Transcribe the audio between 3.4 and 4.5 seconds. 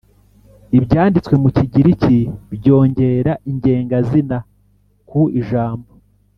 ingengazina